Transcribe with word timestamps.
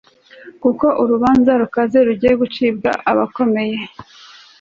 kuko 0.61 0.85
urubanza 1.01 1.51
rukaze 1.61 1.97
rugiye 2.07 2.33
gucirwa 2.41 2.91
abakomeye 3.11 3.77